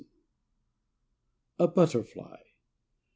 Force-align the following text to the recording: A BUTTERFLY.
A 1.59 1.67
BUTTERFLY. 1.67 2.53